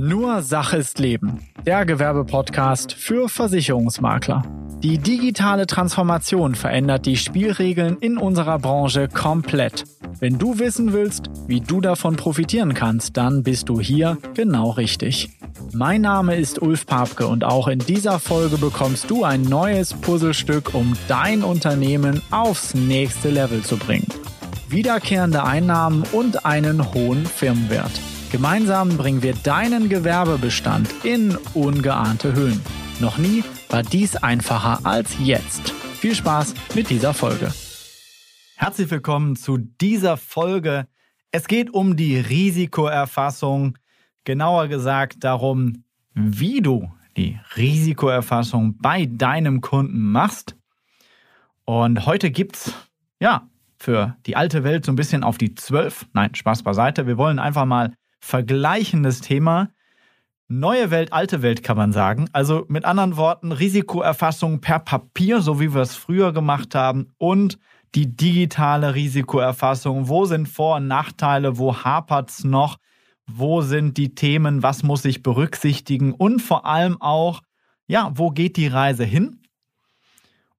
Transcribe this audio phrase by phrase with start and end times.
[0.00, 1.40] Nur Sache ist Leben.
[1.66, 4.42] Der Gewerbepodcast für Versicherungsmakler.
[4.82, 9.84] Die digitale Transformation verändert die Spielregeln in unserer Branche komplett.
[10.18, 15.36] Wenn du wissen willst, wie du davon profitieren kannst, dann bist du hier genau richtig.
[15.74, 20.72] Mein Name ist Ulf Papke und auch in dieser Folge bekommst du ein neues Puzzlestück,
[20.72, 24.08] um dein Unternehmen aufs nächste Level zu bringen.
[24.66, 28.00] Wiederkehrende Einnahmen und einen hohen Firmenwert.
[28.30, 32.60] Gemeinsam bringen wir deinen Gewerbebestand in ungeahnte Höhen.
[33.00, 35.70] Noch nie war dies einfacher als jetzt.
[35.70, 37.52] Viel Spaß mit dieser Folge.
[38.54, 40.86] Herzlich willkommen zu dieser Folge.
[41.32, 43.76] Es geht um die Risikoerfassung,
[44.22, 45.82] genauer gesagt darum,
[46.14, 50.54] wie du die Risikoerfassung bei deinem Kunden machst.
[51.64, 52.72] Und heute gibt's
[53.18, 56.06] ja für die alte Welt so ein bisschen auf die 12.
[56.12, 57.08] Nein, Spaß beiseite.
[57.08, 59.70] Wir wollen einfach mal vergleichendes Thema.
[60.48, 62.28] Neue Welt, alte Welt kann man sagen.
[62.32, 67.58] Also mit anderen Worten, Risikoerfassung per Papier, so wie wir es früher gemacht haben, und
[67.94, 70.08] die digitale Risikoerfassung.
[70.08, 71.58] Wo sind Vor- und Nachteile?
[71.58, 72.78] Wo hapert es noch?
[73.26, 74.62] Wo sind die Themen?
[74.62, 76.12] Was muss ich berücksichtigen?
[76.12, 77.42] Und vor allem auch,
[77.86, 79.40] ja, wo geht die Reise hin?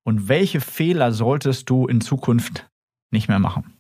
[0.03, 2.69] Und welche Fehler solltest du in Zukunft
[3.11, 3.77] nicht mehr machen?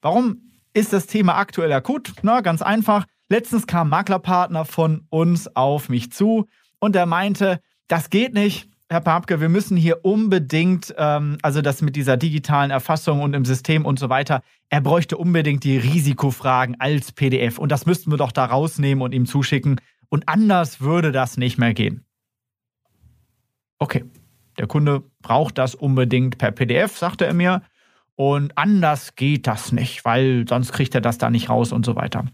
[0.00, 0.47] Warum
[0.78, 2.12] ist das Thema aktuell akut?
[2.22, 3.04] Na, ganz einfach.
[3.28, 6.46] Letztens kam ein Maklerpartner von uns auf mich zu
[6.78, 8.68] und er meinte, das geht nicht.
[8.90, 13.44] Herr Papke, wir müssen hier unbedingt, ähm, also das mit dieser digitalen Erfassung und im
[13.44, 18.16] System und so weiter, er bräuchte unbedingt die Risikofragen als PDF und das müssten wir
[18.16, 22.06] doch da rausnehmen und ihm zuschicken und anders würde das nicht mehr gehen.
[23.78, 24.04] Okay,
[24.56, 27.62] der Kunde braucht das unbedingt per PDF, sagte er mir.
[28.20, 31.94] Und anders geht das nicht, weil sonst kriegt er das da nicht raus und so
[31.94, 32.24] weiter.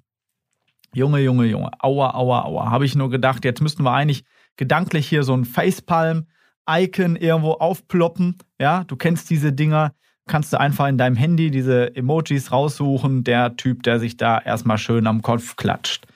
[0.94, 2.70] Junge, Junge, Junge, aua, aua, aua.
[2.70, 4.24] Habe ich nur gedacht, jetzt müssten wir eigentlich
[4.56, 8.38] gedanklich hier so ein Facepalm-Icon irgendwo aufploppen.
[8.58, 9.92] Ja, du kennst diese Dinger,
[10.26, 14.78] kannst du einfach in deinem Handy diese Emojis raussuchen, der Typ, der sich da erstmal
[14.78, 16.06] schön am Kopf klatscht.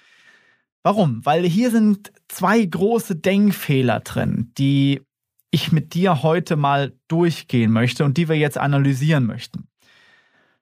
[0.82, 1.26] Warum?
[1.26, 5.02] Weil hier sind zwei große Denkfehler drin, die
[5.50, 9.68] ich mit dir heute mal durchgehen möchte und die wir jetzt analysieren möchten.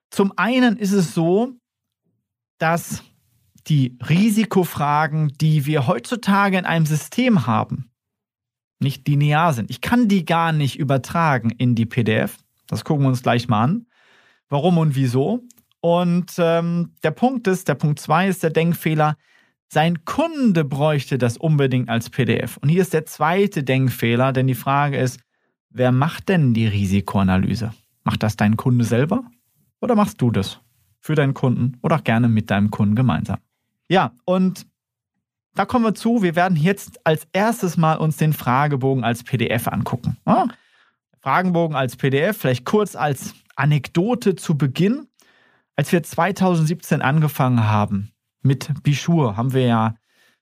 [0.09, 1.53] Zum einen ist es so,
[2.57, 3.03] dass
[3.67, 7.91] die Risikofragen, die wir heutzutage in einem System haben,
[8.79, 9.69] nicht linear sind.
[9.69, 12.37] Ich kann die gar nicht übertragen in die PDF.
[12.67, 13.87] Das gucken wir uns gleich mal an.
[14.49, 15.43] Warum und wieso?
[15.81, 19.17] Und ähm, der Punkt ist, der Punkt zwei ist der Denkfehler,
[19.69, 22.57] sein Kunde bräuchte das unbedingt als PDF.
[22.57, 25.19] Und hier ist der zweite Denkfehler, denn die Frage ist,
[25.69, 27.73] wer macht denn die Risikoanalyse?
[28.03, 29.23] Macht das dein Kunde selber
[29.81, 30.61] oder machst du das
[30.99, 33.39] für deinen Kunden oder auch gerne mit deinem Kunden gemeinsam?
[33.89, 34.65] Ja, und
[35.55, 39.67] da kommen wir zu, wir werden jetzt als erstes mal uns den Fragebogen als PDF
[39.67, 40.17] angucken.
[40.25, 40.47] Ja?
[41.19, 45.07] Fragebogen als PDF, vielleicht kurz als Anekdote zu Beginn.
[45.75, 48.11] Als wir 2017 angefangen haben,
[48.41, 49.95] mit Bichur haben wir ja,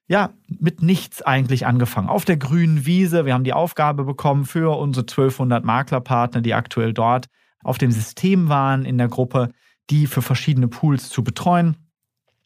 [0.08, 2.08] ja mit nichts eigentlich angefangen.
[2.08, 3.24] Auf der grünen Wiese.
[3.24, 7.26] Wir haben die Aufgabe bekommen für unsere 1200 Maklerpartner, die aktuell dort
[7.62, 9.50] auf dem System waren in der Gruppe,
[9.90, 11.76] die für verschiedene Pools zu betreuen.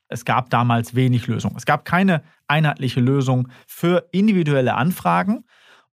[0.08, 1.56] Es gab damals wenig Lösungen.
[1.56, 5.44] Es gab keine einheitliche Lösung für individuelle Anfragen.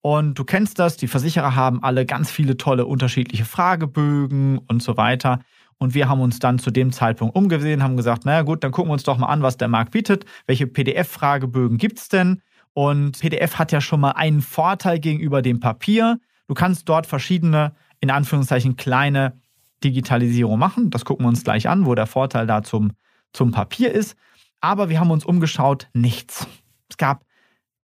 [0.01, 4.97] Und du kennst das, die Versicherer haben alle ganz viele tolle unterschiedliche Fragebögen und so
[4.97, 5.39] weiter.
[5.79, 8.89] Und wir haben uns dann zu dem Zeitpunkt umgesehen, haben gesagt, naja gut, dann gucken
[8.89, 10.25] wir uns doch mal an, was der Markt bietet.
[10.47, 12.41] Welche PDF-Fragebögen gibt es denn?
[12.73, 16.19] Und PDF hat ja schon mal einen Vorteil gegenüber dem Papier.
[16.47, 19.39] Du kannst dort verschiedene, in Anführungszeichen kleine
[19.83, 20.89] Digitalisierung machen.
[20.89, 22.91] Das gucken wir uns gleich an, wo der Vorteil da zum,
[23.33, 24.15] zum Papier ist.
[24.61, 26.47] Aber wir haben uns umgeschaut, nichts.
[26.89, 27.23] Es gab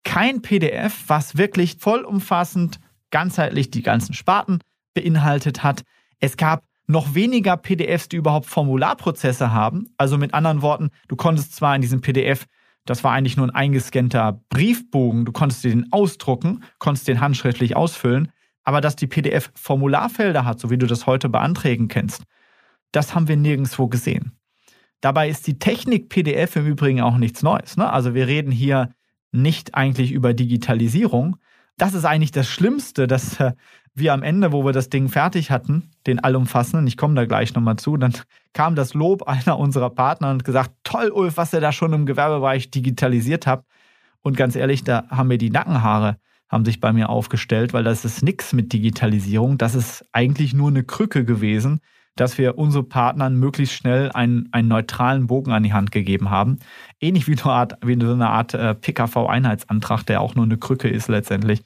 [0.05, 4.61] kein PDF, was wirklich vollumfassend, ganzheitlich die ganzen Sparten
[4.95, 5.83] beinhaltet hat.
[6.19, 9.89] Es gab noch weniger PDFs, die überhaupt Formularprozesse haben.
[9.99, 12.47] Also mit anderen Worten, du konntest zwar in diesem PDF,
[12.87, 18.33] das war eigentlich nur ein eingescannter Briefbogen, du konntest den ausdrucken, konntest den handschriftlich ausfüllen,
[18.65, 22.25] aber dass die PDF Formularfelder hat, so wie du das heute beantragen kennst,
[22.91, 24.39] das haben wir nirgendwo gesehen.
[25.03, 27.77] Dabei ist die Technik PDF im Übrigen auch nichts Neues.
[27.77, 27.93] Ne?
[27.93, 28.95] Also wir reden hier
[29.31, 31.37] nicht eigentlich über Digitalisierung.
[31.77, 33.53] Das ist eigentlich das Schlimmste, dass äh,
[33.99, 37.55] wir am Ende, wo wir das Ding fertig hatten, den allumfassenden, ich komme da gleich
[37.55, 38.15] nochmal zu, dann
[38.53, 42.07] kam das Lob einer unserer Partner und gesagt, toll, Ulf, was ihr da schon im
[42.07, 43.67] Gewerbebereich digitalisiert habt.
[44.23, 46.17] Und ganz ehrlich, da haben mir die Nackenhaare
[46.49, 49.59] haben sich bei mir aufgestellt, weil das ist nichts mit Digitalisierung.
[49.59, 51.81] Das ist eigentlich nur eine Krücke gewesen,
[52.17, 56.59] dass wir unsere Partnern möglichst schnell einen, einen neutralen Bogen an die Hand gegeben haben.
[57.01, 60.89] Ähnlich wie, eine Art, wie so eine Art äh, PKV-Einheitsantrag, der auch nur eine Krücke
[60.89, 61.63] ist letztendlich,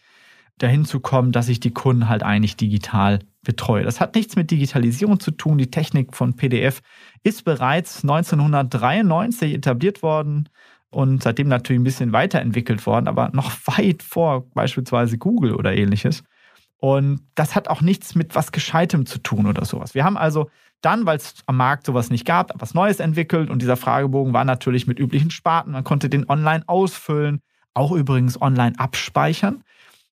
[0.59, 3.85] dahin zu kommen, dass ich die Kunden halt eigentlich digital betreue.
[3.85, 5.59] Das hat nichts mit Digitalisierung zu tun.
[5.59, 6.81] Die Technik von PDF
[7.23, 10.49] ist bereits 1993 etabliert worden
[10.91, 16.23] und seitdem natürlich ein bisschen weiterentwickelt worden, aber noch weit vor beispielsweise Google oder ähnliches.
[16.77, 19.95] Und das hat auch nichts mit was Gescheitem zu tun oder sowas.
[19.95, 20.51] Wir haben also
[20.81, 24.45] dann, weil es am Markt sowas nicht gab, was Neues entwickelt und dieser Fragebogen war
[24.45, 25.73] natürlich mit üblichen Sparten.
[25.73, 27.41] Man konnte den online ausfüllen,
[27.73, 29.63] auch übrigens online abspeichern.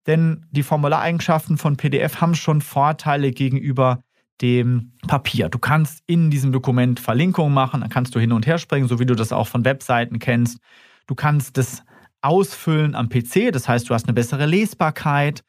[0.06, 4.02] Denn die Formulareigenschaften von PDF haben schon Vorteile gegenüber
[4.41, 5.49] dem Papier.
[5.50, 8.99] Du kannst in diesem Dokument Verlinkungen machen, dann kannst du hin und her springen, so
[8.99, 10.58] wie du das auch von Webseiten kennst.
[11.06, 11.82] Du kannst das
[12.23, 15.43] ausfüllen am PC, das heißt, du hast eine bessere Lesbarkeit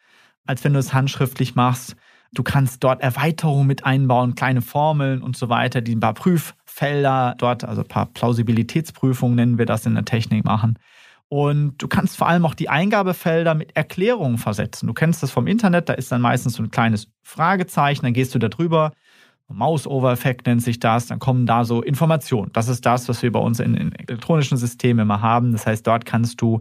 [0.45, 1.95] als wenn du es handschriftlich machst.
[2.33, 7.35] Du kannst dort Erweiterungen mit einbauen, kleine Formeln und so weiter, die ein paar Prüffelder
[7.37, 10.79] dort, also ein paar Plausibilitätsprüfungen nennen wir das in der Technik machen.
[11.33, 14.87] Und du kannst vor allem auch die Eingabefelder mit Erklärungen versetzen.
[14.87, 18.35] Du kennst das vom Internet, da ist dann meistens so ein kleines Fragezeichen, dann gehst
[18.35, 18.91] du da drüber.
[19.47, 22.51] Mouse-Over-Effekt nennt sich das, dann kommen da so Informationen.
[22.51, 25.53] Das ist das, was wir bei uns in, in elektronischen Systemen immer haben.
[25.53, 26.59] Das heißt, dort kannst du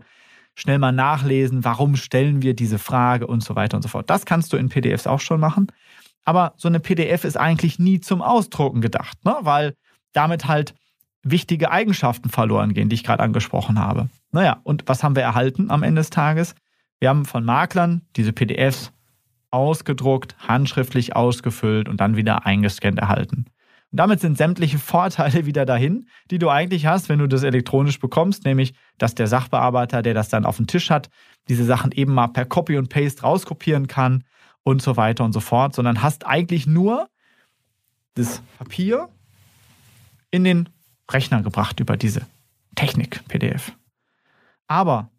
[0.54, 4.08] schnell mal nachlesen, warum stellen wir diese Frage und so weiter und so fort.
[4.08, 5.66] Das kannst du in PDFs auch schon machen.
[6.24, 9.36] Aber so eine PDF ist eigentlich nie zum Ausdrucken gedacht, ne?
[9.40, 9.74] weil
[10.12, 10.74] damit halt
[11.22, 14.08] wichtige Eigenschaften verloren gehen, die ich gerade angesprochen habe.
[14.32, 16.54] Naja, und was haben wir erhalten am Ende des Tages?
[16.98, 18.92] Wir haben von Maklern diese PDFs
[19.50, 23.46] ausgedruckt, handschriftlich ausgefüllt und dann wieder eingescannt erhalten.
[23.92, 27.98] Und damit sind sämtliche Vorteile wieder dahin, die du eigentlich hast, wenn du das elektronisch
[27.98, 31.10] bekommst, nämlich, dass der Sachbearbeiter, der das dann auf dem Tisch hat,
[31.48, 34.24] diese Sachen eben mal per Copy und Paste rauskopieren kann
[34.62, 37.08] und so weiter und so fort, sondern hast eigentlich nur
[38.14, 39.08] das Papier
[40.30, 40.68] in den
[41.12, 42.26] Rechner gebracht über diese
[42.74, 43.72] Technik PDF.
[44.66, 45.10] Aber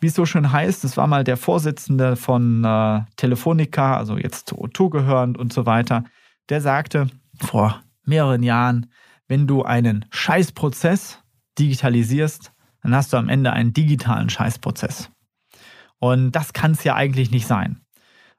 [0.00, 4.48] wie es so schön heißt, das war mal der Vorsitzende von äh, Telefonica, also jetzt
[4.48, 6.04] zu O2 gehörend und so weiter,
[6.48, 7.08] der sagte
[7.40, 8.90] vor mehreren Jahren,
[9.28, 11.20] wenn du einen Scheißprozess
[11.58, 12.52] digitalisierst,
[12.82, 15.10] dann hast du am Ende einen digitalen Scheißprozess.
[15.98, 17.80] Und das kann es ja eigentlich nicht sein.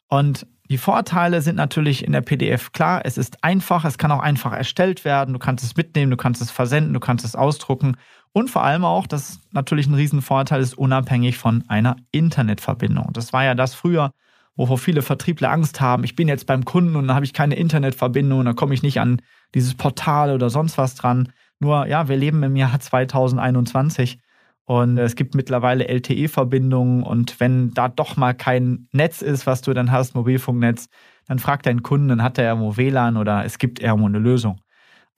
[0.08, 3.02] Und die Vorteile sind natürlich in der PDF klar.
[3.04, 5.34] Es ist einfach, es kann auch einfach erstellt werden.
[5.34, 7.98] Du kannst es mitnehmen, du kannst es versenden, du kannst es ausdrucken.
[8.32, 13.12] Und vor allem auch, das natürlich ein Riesenvorteil ist, unabhängig von einer Internetverbindung.
[13.14, 14.12] Das war ja das früher,
[14.56, 16.04] wovor viele Vertriebler Angst haben.
[16.04, 18.82] Ich bin jetzt beim Kunden und dann habe ich keine Internetverbindung und dann komme ich
[18.82, 19.22] nicht an
[19.54, 21.32] dieses Portal oder sonst was dran.
[21.60, 24.20] Nur, ja, wir leben im Jahr 2021
[24.66, 29.74] und es gibt mittlerweile LTE-Verbindungen und wenn da doch mal kein Netz ist, was du
[29.74, 30.88] dann hast, Mobilfunknetz,
[31.28, 34.60] dann frag deinen Kunden, dann hat er irgendwo WLAN oder es gibt irgendwo eine Lösung.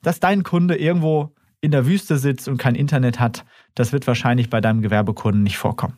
[0.01, 4.49] Dass dein Kunde irgendwo in der Wüste sitzt und kein Internet hat, das wird wahrscheinlich
[4.49, 5.97] bei deinem Gewerbekunden nicht vorkommen.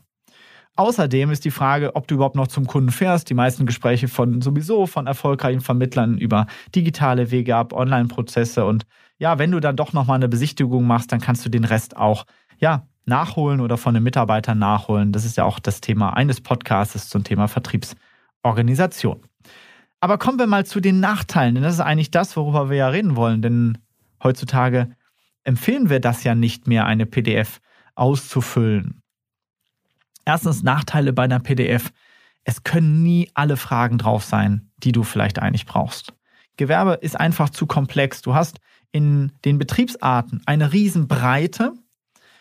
[0.75, 3.29] Außerdem ist die Frage, ob du überhaupt noch zum Kunden fährst.
[3.29, 8.85] Die meisten Gespräche von sowieso von erfolgreichen Vermittlern über digitale Wege ab, Online-Prozesse und
[9.17, 12.25] ja, wenn du dann doch nochmal eine Besichtigung machst, dann kannst du den Rest auch
[12.59, 15.11] ja, nachholen oder von den Mitarbeitern nachholen.
[15.11, 19.21] Das ist ja auch das Thema eines Podcasts zum Thema Vertriebsorganisation.
[19.99, 22.87] Aber kommen wir mal zu den Nachteilen, denn das ist eigentlich das, worüber wir ja
[22.87, 23.41] reden wollen.
[23.41, 23.77] Denn
[24.23, 24.95] heutzutage
[25.43, 27.59] empfehlen wir das ja nicht mehr, eine PDF
[27.95, 29.01] auszufüllen.
[30.25, 31.91] Erstens Nachteile bei einer PDF.
[32.45, 36.13] Es können nie alle Fragen drauf sein, die du vielleicht eigentlich brauchst.
[36.55, 38.21] Gewerbe ist einfach zu komplex.
[38.21, 38.59] Du hast
[38.91, 41.73] in den Betriebsarten eine Riesenbreite.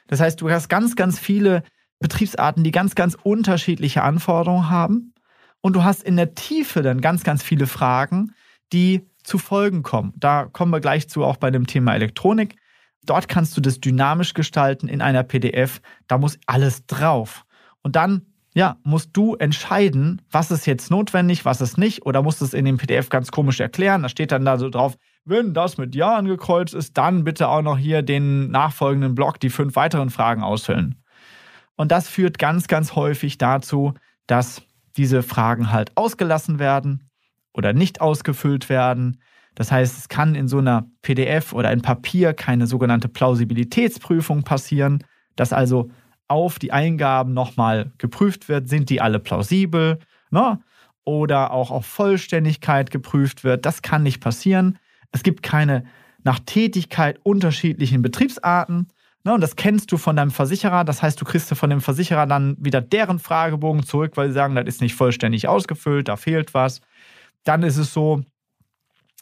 [0.08, 1.62] Das heißt, du hast ganz, ganz viele
[2.00, 5.14] Betriebsarten, die ganz, ganz unterschiedliche Anforderungen haben.
[5.60, 8.32] Und du hast in der Tiefe dann ganz, ganz viele Fragen,
[8.72, 10.12] die zu Folgen kommen.
[10.16, 12.56] Da kommen wir gleich zu, auch bei dem Thema Elektronik.
[13.04, 15.80] Dort kannst du das dynamisch gestalten in einer PDF.
[16.06, 17.44] Da muss alles drauf.
[17.82, 18.22] Und dann,
[18.54, 22.64] ja, musst du entscheiden, was ist jetzt notwendig, was ist nicht, oder musst es in
[22.64, 24.02] dem PDF ganz komisch erklären.
[24.02, 24.96] Da steht dann da so drauf,
[25.28, 29.50] wenn das mit Ja angekreuzt ist, dann bitte auch noch hier den nachfolgenden Block, die
[29.50, 31.02] fünf weiteren Fragen ausfüllen.
[31.76, 33.94] Und das führt ganz, ganz häufig dazu,
[34.26, 34.62] dass
[34.96, 37.08] diese Fragen halt ausgelassen werden
[37.52, 39.20] oder nicht ausgefüllt werden.
[39.54, 45.04] Das heißt, es kann in so einer PDF oder in Papier keine sogenannte Plausibilitätsprüfung passieren,
[45.36, 45.90] dass also
[46.26, 49.98] auf die Eingaben nochmal geprüft wird, sind die alle plausibel,
[50.30, 50.58] ne?
[51.04, 53.64] oder auch auf Vollständigkeit geprüft wird.
[53.64, 54.78] Das kann nicht passieren.
[55.12, 55.84] Es gibt keine
[56.24, 58.88] nach Tätigkeit unterschiedlichen Betriebsarten.
[59.24, 59.34] Ne?
[59.34, 60.84] Und das kennst du von deinem Versicherer.
[60.84, 64.54] Das heißt, du kriegst von dem Versicherer dann wieder deren Fragebogen zurück, weil sie sagen,
[64.54, 66.80] das ist nicht vollständig ausgefüllt, da fehlt was.
[67.44, 68.22] Dann ist es so,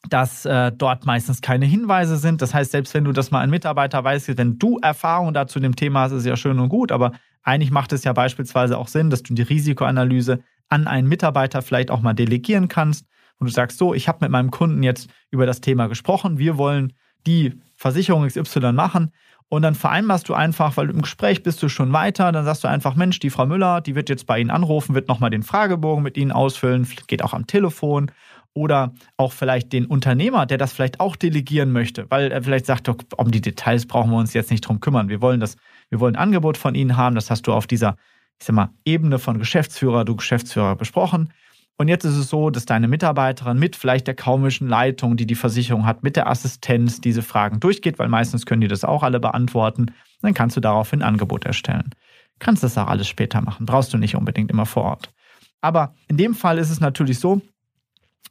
[0.09, 2.43] dass äh, dort meistens keine Hinweise sind.
[2.43, 5.76] Das heißt, selbst wenn du das mal ein Mitarbeiter weißt, wenn du Erfahrung dazu dem
[5.76, 7.12] Thema hast, ist ja schön und gut, aber
[7.43, 11.90] eigentlich macht es ja beispielsweise auch Sinn, dass du die Risikoanalyse an einen Mitarbeiter vielleicht
[11.90, 13.07] auch mal delegieren kannst
[13.38, 16.57] und du sagst so, ich habe mit meinem Kunden jetzt über das Thema gesprochen, wir
[16.57, 16.93] wollen
[17.26, 19.12] die Versicherung XY machen
[19.49, 22.69] und dann vereinbarst du einfach, weil im Gespräch bist du schon weiter, dann sagst du
[22.69, 26.02] einfach, Mensch, die Frau Müller, die wird jetzt bei Ihnen anrufen, wird nochmal den Fragebogen
[26.02, 28.11] mit Ihnen ausfüllen, geht auch am Telefon
[28.55, 32.88] oder auch vielleicht den Unternehmer, der das vielleicht auch delegieren möchte, weil er vielleicht sagt,
[32.88, 35.09] um die Details brauchen wir uns jetzt nicht drum kümmern.
[35.09, 35.57] Wir wollen das,
[35.90, 37.97] wir wollen ein Angebot von Ihnen haben, das hast du auf dieser,
[38.40, 41.33] ich sag mal, Ebene von Geschäftsführer, du Geschäftsführer besprochen.
[41.78, 45.35] Und jetzt ist es so, dass deine Mitarbeiterin mit vielleicht der kaumischen Leitung, die die
[45.35, 49.21] Versicherung hat, mit der Assistenz diese Fragen durchgeht, weil meistens können die das auch alle
[49.21, 49.92] beantworten.
[50.23, 51.90] Dann kannst du daraufhin ein Angebot erstellen.
[52.38, 55.12] Kannst das auch alles später machen, brauchst du nicht unbedingt immer vor Ort.
[55.61, 57.42] Aber in dem Fall ist es natürlich so,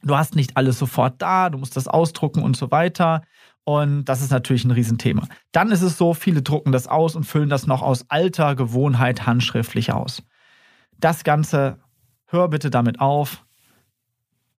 [0.02, 3.22] du hast nicht alles sofort da, du musst das ausdrucken und so weiter.
[3.64, 5.26] Und das ist natürlich ein Riesenthema.
[5.50, 9.26] Dann ist es so, viele drucken das aus und füllen das noch aus alter Gewohnheit
[9.26, 10.22] handschriftlich aus.
[10.98, 11.78] Das Ganze
[12.26, 13.44] hör bitte damit auf.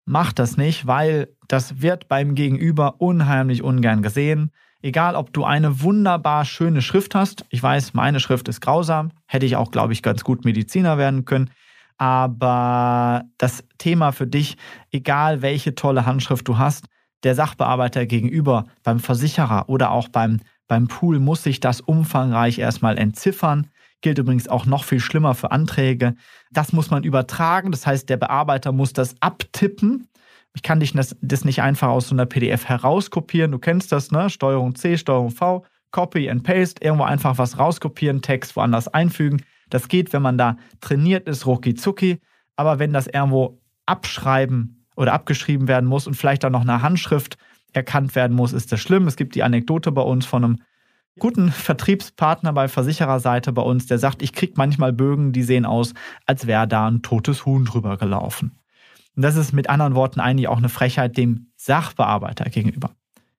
[0.04, 4.52] Mach das nicht, weil das wird beim Gegenüber unheimlich ungern gesehen.
[4.80, 7.44] Egal, ob du eine wunderbar schöne Schrift hast.
[7.50, 9.10] Ich weiß, meine Schrift ist grausam.
[9.26, 11.50] Hätte ich auch, glaube ich, ganz gut Mediziner werden können.
[11.96, 14.56] Aber das Thema für dich,
[14.92, 16.86] egal welche tolle Handschrift du hast,
[17.24, 22.96] der Sachbearbeiter gegenüber beim Versicherer oder auch beim, beim Pool muss sich das umfangreich erstmal
[22.98, 23.66] entziffern.
[24.00, 26.14] Gilt übrigens auch noch viel schlimmer für Anträge.
[26.52, 27.72] Das muss man übertragen.
[27.72, 30.08] Das heißt, der Bearbeiter muss das abtippen.
[30.54, 33.52] Ich kann dich das, das nicht einfach aus so einer PDF herauskopieren.
[33.52, 34.30] Du kennst das, ne?
[34.30, 39.42] Steuerung C, Steuerung V, Copy and Paste, irgendwo einfach was rauskopieren, Text woanders einfügen.
[39.70, 42.20] Das geht, wenn man da trainiert ist, rucki zucki.
[42.56, 47.36] Aber wenn das irgendwo abschreiben oder abgeschrieben werden muss und vielleicht dann noch eine Handschrift
[47.72, 49.06] erkannt werden muss, ist das schlimm.
[49.06, 50.56] Es gibt die Anekdote bei uns von einem
[51.18, 55.94] guten Vertriebspartner bei Versichererseite bei uns, der sagt, ich kriege manchmal Bögen, die sehen aus,
[56.26, 58.58] als wäre da ein totes Huhn drüber gelaufen.
[59.16, 62.90] Und das ist mit anderen Worten eigentlich auch eine Frechheit dem Sachbearbeiter gegenüber.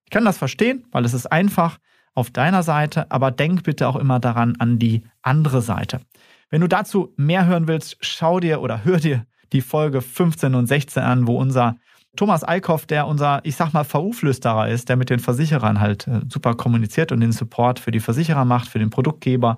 [0.04, 1.80] Ich kann das verstehen, weil es ist einfach
[2.16, 6.02] auf deiner Seite, aber denk bitte auch immer daran an die andere Seite.
[6.50, 10.68] Wenn du dazu mehr hören willst, schau dir oder hör dir die Folge 15 und
[10.68, 11.78] 16 an, wo unser
[12.20, 16.20] Thomas Eickhoff, der unser, ich sag mal, VU-Flüsterer ist, der mit den Versicherern halt äh,
[16.28, 19.58] super kommuniziert und den Support für die Versicherer macht, für den Produktgeber.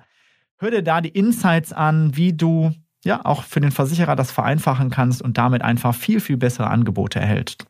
[0.58, 2.70] Hör dir da die Insights an, wie du
[3.04, 7.18] ja auch für den Versicherer das vereinfachen kannst und damit einfach viel, viel bessere Angebote
[7.18, 7.66] erhältst.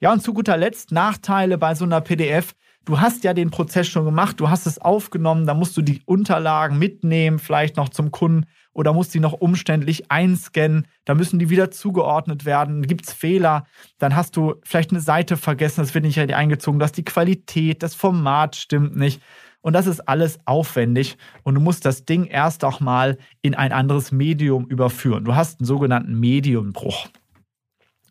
[0.00, 2.54] Ja, und zu guter Letzt Nachteile bei so einer PDF.
[2.86, 6.00] Du hast ja den Prozess schon gemacht, du hast es aufgenommen, da musst du die
[6.06, 10.86] Unterlagen mitnehmen, vielleicht noch zum Kunden oder musst die noch umständlich einscannen.
[11.04, 12.86] Da müssen die wieder zugeordnet werden.
[12.86, 13.66] Gibt es Fehler?
[13.98, 16.80] Dann hast du vielleicht eine Seite vergessen, das wird nicht eingezogen.
[16.80, 19.20] dass die Qualität, das Format stimmt nicht.
[19.60, 23.72] Und das ist alles aufwendig und du musst das Ding erst auch mal in ein
[23.72, 25.24] anderes Medium überführen.
[25.24, 27.08] Du hast einen sogenannten Mediumbruch.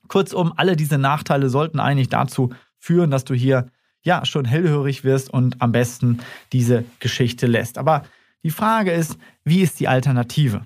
[0.08, 3.72] Kurzum, alle diese Nachteile sollten eigentlich dazu führen, dass du hier
[4.04, 6.20] ja schon hellhörig wirst und am besten
[6.54, 7.78] diese Geschichte lässt.
[7.78, 8.04] Aber
[8.44, 10.66] die Frage ist, wie ist die Alternative?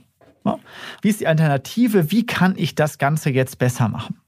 [1.01, 2.11] Wie ist die Alternative?
[2.11, 4.19] Wie kann ich das Ganze jetzt besser machen?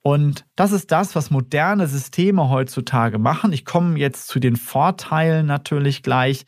[0.00, 3.52] Und das ist das, was moderne Systeme heutzutage machen.
[3.52, 6.44] Ich komme jetzt zu den Vorteilen natürlich gleich.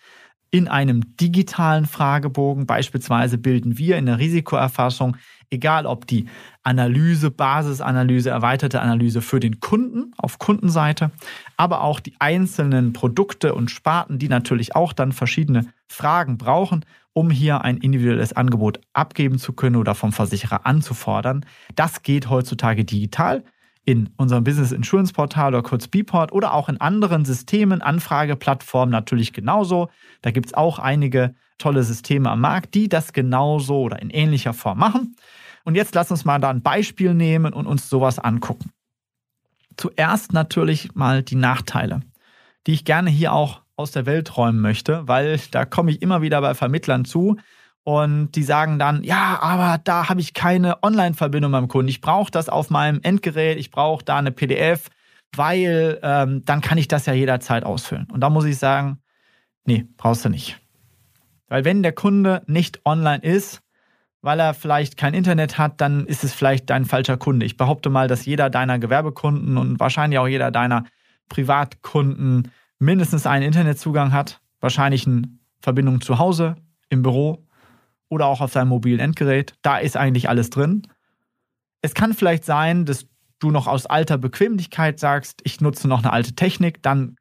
[0.50, 5.16] In einem digitalen Fragebogen beispielsweise bilden wir in der Risikoerfassung
[5.50, 6.26] egal ob die
[6.62, 11.10] Analyse, Basisanalyse, erweiterte Analyse für den Kunden auf Kundenseite,
[11.56, 17.30] aber auch die einzelnen Produkte und Sparten, die natürlich auch dann verschiedene Fragen brauchen, um
[17.30, 21.46] hier ein individuelles Angebot abgeben zu können oder vom Versicherer anzufordern.
[21.74, 23.44] Das geht heutzutage digital
[23.86, 29.32] in unserem Business Insurance Portal oder kurz Bport oder auch in anderen Systemen, Anfrageplattformen natürlich
[29.32, 29.88] genauso.
[30.22, 34.52] Da gibt es auch einige tolle Systeme am Markt, die das genauso oder in ähnlicher
[34.52, 35.16] Form machen.
[35.64, 38.70] Und jetzt lass uns mal da ein Beispiel nehmen und uns sowas angucken.
[39.76, 42.00] Zuerst natürlich mal die Nachteile,
[42.66, 46.22] die ich gerne hier auch aus der Welt räumen möchte, weil da komme ich immer
[46.22, 47.36] wieder bei Vermittlern zu
[47.84, 51.88] und die sagen dann, ja, aber da habe ich keine Online-Verbindung beim Kunden.
[51.88, 54.88] Ich brauche das auf meinem Endgerät, ich brauche da eine PDF,
[55.36, 58.08] weil ähm, dann kann ich das ja jederzeit ausfüllen.
[58.10, 58.98] Und da muss ich sagen,
[59.66, 60.58] nee, brauchst du nicht.
[61.48, 63.62] Weil wenn der Kunde nicht online ist,
[64.22, 67.46] weil er vielleicht kein Internet hat, dann ist es vielleicht dein falscher Kunde.
[67.46, 70.84] Ich behaupte mal, dass jeder deiner Gewerbekunden und wahrscheinlich auch jeder deiner
[71.28, 75.22] Privatkunden mindestens einen Internetzugang hat, wahrscheinlich eine
[75.60, 76.56] Verbindung zu Hause,
[76.88, 77.44] im Büro
[78.08, 79.54] oder auch auf seinem mobilen Endgerät.
[79.62, 80.82] Da ist eigentlich alles drin.
[81.82, 83.06] Es kann vielleicht sein, dass
[83.38, 87.16] du noch aus alter Bequemlichkeit sagst, ich nutze noch eine alte Technik, dann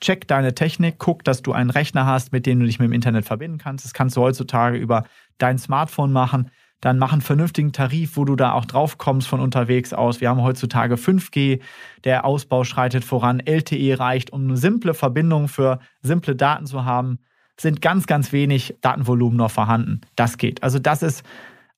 [0.00, 2.92] check deine Technik, guck, dass du einen Rechner hast, mit dem du dich mit dem
[2.92, 3.84] Internet verbinden kannst.
[3.84, 5.04] Das kannst du heutzutage über
[5.38, 6.50] dein Smartphone machen.
[6.80, 10.20] Dann mach einen vernünftigen Tarif, wo du da auch drauf kommst von unterwegs aus.
[10.20, 11.60] Wir haben heutzutage 5G,
[12.04, 17.18] der Ausbau schreitet voran, LTE reicht, um eine simple Verbindung für simple Daten zu haben.
[17.58, 20.02] Sind ganz, ganz wenig Datenvolumen noch vorhanden.
[20.14, 20.62] Das geht.
[20.62, 21.24] Also das ist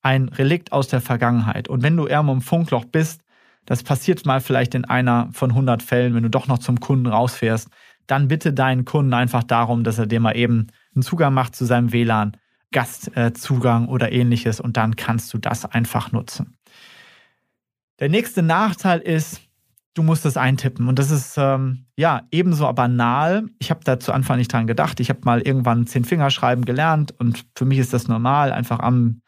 [0.03, 1.69] ein Relikt aus der Vergangenheit.
[1.69, 3.23] Und wenn du irgendwo im Funkloch bist,
[3.67, 7.07] das passiert mal vielleicht in einer von 100 Fällen, wenn du doch noch zum Kunden
[7.07, 7.69] rausfährst,
[8.09, 11.65] dann bitte deinen Kunden einfach darum, dass er dir mal eben einen Zugang macht zu
[11.65, 12.37] seinem WLAN,
[12.73, 16.57] Gastzugang oder ähnliches und dann kannst du das einfach nutzen.
[18.01, 19.41] Der nächste Nachteil ist,
[19.95, 23.47] du musst es eintippen und das ist ähm, ja ebenso banal.
[23.59, 25.01] Ich habe da zu Anfang nicht dran gedacht.
[25.01, 29.21] Ich habe mal irgendwann zehn Fingerschreiben gelernt und für mich ist das normal, einfach am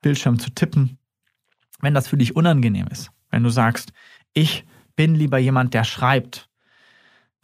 [0.00, 0.98] Bildschirm zu tippen.
[1.80, 3.92] Wenn das für dich unangenehm ist, wenn du sagst,
[4.32, 4.64] ich
[4.96, 6.48] bin lieber jemand, der schreibt,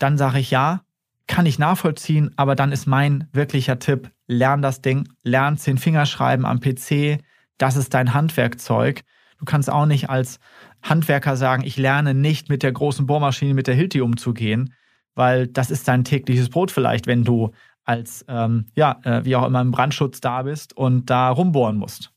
[0.00, 0.83] dann sage ich ja,
[1.26, 6.45] kann ich nachvollziehen, aber dann ist mein wirklicher Tipp, lern das Ding, lern zehn Fingerschreiben
[6.45, 7.23] am PC,
[7.59, 9.02] das ist dein Handwerkzeug.
[9.38, 10.40] Du kannst auch nicht als
[10.83, 14.75] Handwerker sagen, ich lerne nicht mit der großen Bohrmaschine, mit der Hilti umzugehen,
[15.14, 17.52] weil das ist dein tägliches Brot vielleicht, wenn du
[17.85, 22.12] als, ähm, ja, äh, wie auch immer im Brandschutz da bist und da rumbohren musst.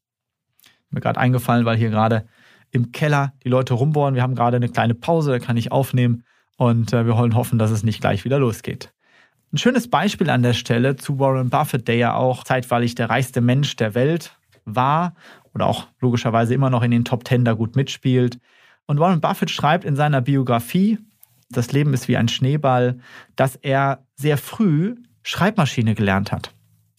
[0.89, 2.25] Mir gerade eingefallen, weil hier gerade
[2.71, 4.15] im Keller die Leute rumbohren.
[4.15, 6.23] Wir haben gerade eine kleine Pause, da kann ich aufnehmen
[6.57, 8.93] und äh, wir wollen hoffen, dass es nicht gleich wieder losgeht.
[9.51, 13.39] Ein schönes Beispiel an der Stelle zu Warren Buffett, der ja auch zeitweilig der reichste
[13.39, 15.13] Mensch der Welt war
[15.53, 18.39] oder auch logischerweise immer noch in den Top Ten da gut mitspielt.
[18.87, 20.97] Und Warren Buffett schreibt in seiner Biografie,
[21.49, 22.99] das Leben ist wie ein Schneeball,
[23.35, 26.51] dass er sehr früh Schreibmaschine gelernt hat.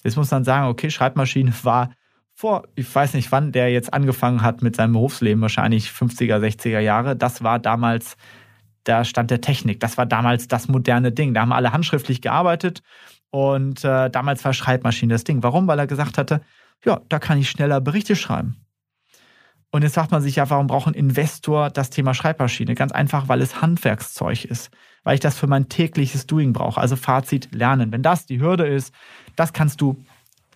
[0.05, 1.91] Jetzt muss man sagen, okay, Schreibmaschine war
[2.33, 6.81] vor, ich weiß nicht wann der jetzt angefangen hat mit seinem Berufsleben, wahrscheinlich 50er, 60er
[6.81, 7.17] Jahre.
[7.17, 8.17] Das war damals
[8.87, 9.81] der Stand der Technik.
[9.81, 11.35] Das war damals das moderne Ding.
[11.35, 12.83] Da haben alle handschriftlich gearbeitet
[13.31, 15.43] und äh, damals war Schreibmaschine das Ding.
[15.43, 15.67] Warum?
[15.67, 16.41] Weil er gesagt hatte,
[16.85, 18.65] ja, da kann ich schneller Berichte schreiben.
[19.71, 22.77] Und jetzt sagt man sich ja, warum braucht ein Investor das Thema Schreibmaschine?
[22.77, 24.71] Ganz einfach, weil es Handwerkszeug ist,
[25.03, 26.81] weil ich das für mein tägliches Doing brauche.
[26.81, 27.91] Also Fazit, lernen.
[27.91, 28.95] Wenn das die Hürde ist,
[29.35, 29.97] das kannst du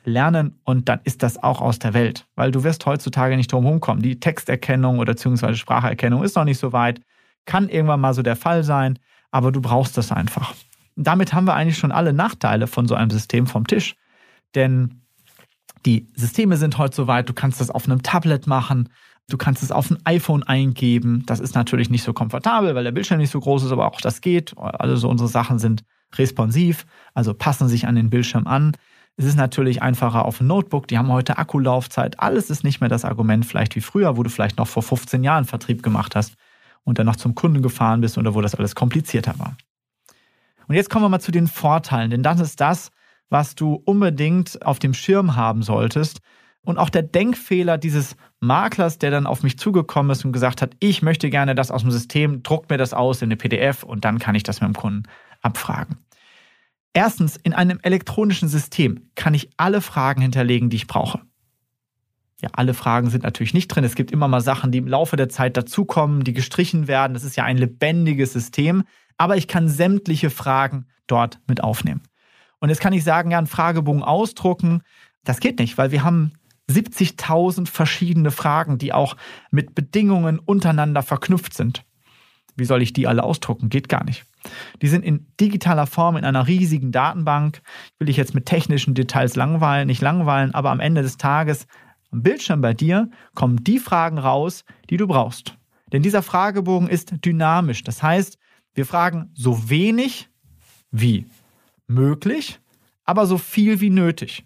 [0.05, 3.81] lernen und dann ist das auch aus der Welt, weil du wirst heutzutage nicht drum
[3.81, 4.03] kommen.
[4.03, 7.00] Die Texterkennung oder beziehungsweise Spracherkennung ist noch nicht so weit.
[7.46, 8.98] Kann irgendwann mal so der Fall sein,
[9.31, 10.55] aber du brauchst das einfach.
[10.98, 13.94] damit haben wir eigentlich schon alle Nachteile von so einem System vom Tisch.
[14.55, 15.03] Denn
[15.87, 18.88] die Systeme sind heute so weit, du kannst das auf einem Tablet machen,
[19.29, 21.22] du kannst es auf ein iPhone eingeben.
[21.27, 24.01] Das ist natürlich nicht so komfortabel, weil der Bildschirm nicht so groß ist, aber auch
[24.01, 24.59] das geht.
[24.59, 25.85] Also so unsere Sachen sind
[26.16, 28.77] responsiv, also passen sich an den Bildschirm an.
[29.16, 32.18] Es ist natürlich einfacher auf dem Notebook, die haben heute Akkulaufzeit.
[32.20, 35.22] Alles ist nicht mehr das Argument, vielleicht wie früher, wo du vielleicht noch vor 15
[35.22, 36.35] Jahren Vertrieb gemacht hast
[36.88, 39.57] und dann noch zum Kunden gefahren bist oder wo das alles komplizierter war.
[40.68, 42.90] Und jetzt kommen wir mal zu den Vorteilen, denn das ist das,
[43.29, 46.20] was du unbedingt auf dem Schirm haben solltest.
[46.62, 50.77] Und auch der Denkfehler dieses Maklers, der dann auf mich zugekommen ist und gesagt hat,
[50.81, 54.07] ich möchte gerne das aus dem System, druckt mir das aus in eine PDF und
[54.07, 55.03] dann kann ich das mit dem Kunden
[55.42, 55.98] abfragen.
[56.94, 61.20] Erstens, in einem elektronischen System kann ich alle Fragen hinterlegen, die ich brauche.
[62.40, 63.85] Ja, alle Fragen sind natürlich nicht drin.
[63.85, 67.14] Es gibt immer mal Sachen, die im Laufe der Zeit dazukommen, die gestrichen werden.
[67.14, 68.85] Das ist ja ein lebendiges System.
[69.16, 72.03] Aber ich kann sämtliche Fragen dort mit aufnehmen.
[72.61, 74.83] Und jetzt kann ich sagen, ja, einen Fragebogen ausdrucken.
[75.24, 76.33] Das geht nicht, weil wir haben
[76.70, 79.16] 70.000 verschiedene Fragen, die auch
[79.51, 81.85] mit Bedingungen untereinander verknüpft sind.
[82.57, 83.68] Wie soll ich die alle ausdrucken?
[83.68, 84.27] Geht gar nicht.
[84.83, 87.62] Die sind in digitaler Form in einer riesigen Datenbank.
[87.98, 91.66] Will ich jetzt mit technischen Details langweilen, nicht langweilen, aber am Ende des Tages
[92.11, 95.57] am Bildschirm bei dir kommen die Fragen raus, die du brauchst.
[95.92, 97.83] Denn dieser Fragebogen ist dynamisch.
[97.83, 98.38] Das heißt,
[98.75, 100.29] wir fragen so wenig
[100.90, 101.27] wie
[101.87, 102.61] möglich,
[103.05, 104.44] aber so viel wie nötig.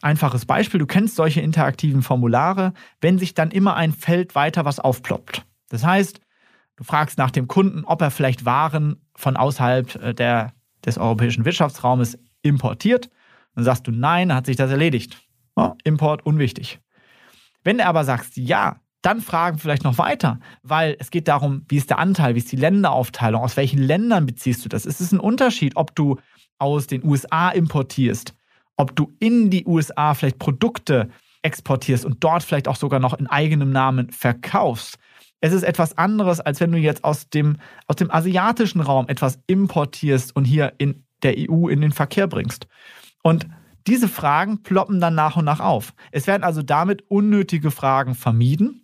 [0.00, 4.78] Einfaches Beispiel, du kennst solche interaktiven Formulare, wenn sich dann immer ein Feld weiter was
[4.78, 5.44] aufploppt.
[5.70, 6.20] Das heißt,
[6.76, 10.52] du fragst nach dem Kunden, ob er vielleicht Waren von außerhalb äh, der,
[10.84, 13.10] des europäischen Wirtschaftsraumes importiert.
[13.54, 15.27] Dann sagst du nein, hat sich das erledigt.
[15.84, 16.80] Import unwichtig.
[17.64, 21.76] Wenn du aber sagst, ja, dann fragen vielleicht noch weiter, weil es geht darum, wie
[21.76, 24.86] ist der Anteil, wie ist die Länderaufteilung, aus welchen Ländern beziehst du das?
[24.86, 26.16] Es ist ein Unterschied, ob du
[26.58, 28.34] aus den USA importierst,
[28.76, 31.10] ob du in die USA vielleicht Produkte
[31.42, 34.98] exportierst und dort vielleicht auch sogar noch in eigenem Namen verkaufst.
[35.40, 39.38] Es ist etwas anderes, als wenn du jetzt aus dem, aus dem asiatischen Raum etwas
[39.46, 42.66] importierst und hier in der EU in den Verkehr bringst.
[43.22, 43.46] Und
[43.88, 45.94] diese Fragen ploppen dann nach und nach auf.
[46.12, 48.82] Es werden also damit unnötige Fragen vermieden.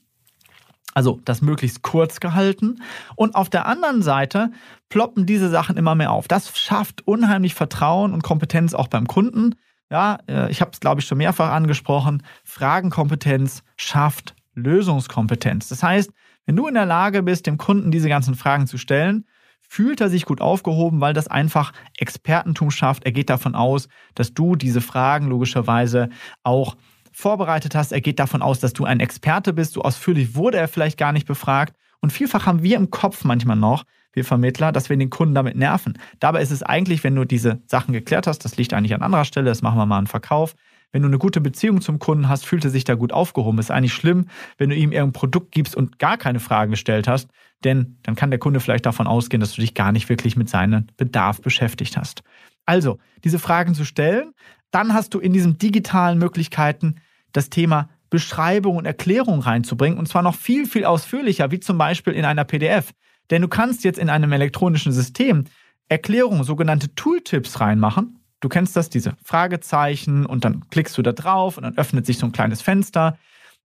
[0.94, 2.80] Also das möglichst kurz gehalten.
[3.16, 4.52] Und auf der anderen Seite
[4.88, 6.28] ploppen diese Sachen immer mehr auf.
[6.28, 9.56] Das schafft unheimlich Vertrauen und Kompetenz auch beim Kunden.
[9.90, 12.22] Ja, äh, ich habe es, glaube ich, schon mehrfach angesprochen.
[12.44, 15.68] Fragenkompetenz schafft Lösungskompetenz.
[15.68, 16.12] Das heißt,
[16.46, 19.26] wenn du in der Lage bist, dem Kunden diese ganzen Fragen zu stellen,
[19.68, 23.04] fühlt er sich gut aufgehoben, weil das einfach Expertentum schafft.
[23.04, 26.10] Er geht davon aus, dass du diese Fragen logischerweise
[26.42, 26.76] auch
[27.12, 27.92] vorbereitet hast.
[27.92, 29.72] Er geht davon aus, dass du ein Experte bist.
[29.72, 31.74] So ausführlich wurde er vielleicht gar nicht befragt.
[32.00, 35.56] Und vielfach haben wir im Kopf manchmal noch, wir Vermittler, dass wir den Kunden damit
[35.56, 35.98] nerven.
[36.20, 39.24] Dabei ist es eigentlich, wenn du diese Sachen geklärt hast, das liegt eigentlich an anderer
[39.24, 40.54] Stelle, das machen wir mal im Verkauf.
[40.94, 43.58] Wenn du eine gute Beziehung zum Kunden hast, fühlt er sich da gut aufgehoben.
[43.58, 44.26] Ist eigentlich schlimm,
[44.58, 47.28] wenn du ihm irgendein Produkt gibst und gar keine Fragen gestellt hast,
[47.64, 50.48] denn dann kann der Kunde vielleicht davon ausgehen, dass du dich gar nicht wirklich mit
[50.48, 52.22] seinem Bedarf beschäftigt hast.
[52.64, 54.34] Also, diese Fragen zu stellen,
[54.70, 57.00] dann hast du in diesen digitalen Möglichkeiten
[57.32, 62.12] das Thema Beschreibung und Erklärung reinzubringen und zwar noch viel, viel ausführlicher, wie zum Beispiel
[62.12, 62.92] in einer PDF.
[63.30, 65.46] Denn du kannst jetzt in einem elektronischen System
[65.88, 68.20] Erklärungen, sogenannte Tooltips reinmachen.
[68.44, 72.18] Du kennst das, diese Fragezeichen und dann klickst du da drauf und dann öffnet sich
[72.18, 73.16] so ein kleines Fenster.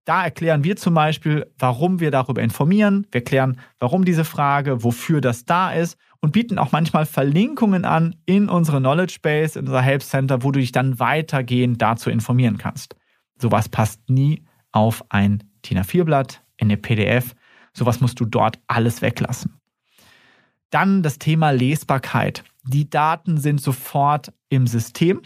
[0.05, 3.05] Da erklären wir zum Beispiel, warum wir darüber informieren.
[3.11, 8.15] Wir erklären, warum diese Frage, wofür das da ist und bieten auch manchmal Verlinkungen an
[8.25, 12.57] in unsere Knowledge Base, in unser Help Center, wo du dich dann weitergehend dazu informieren
[12.57, 12.95] kannst.
[13.37, 17.35] Sowas passt nie auf ein DIN A4-Blatt, in eine PDF.
[17.73, 19.58] Sowas musst du dort alles weglassen.
[20.69, 22.43] Dann das Thema Lesbarkeit.
[22.63, 25.21] Die Daten sind sofort im System.